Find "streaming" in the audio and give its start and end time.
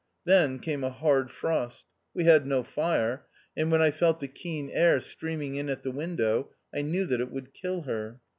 4.99-5.57